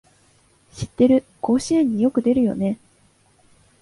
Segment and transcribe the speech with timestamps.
[0.73, 2.79] 知ってる、甲子園によく出るよね